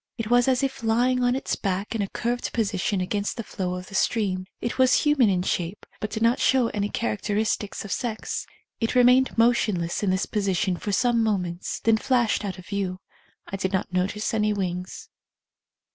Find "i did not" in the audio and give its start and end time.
13.45-13.93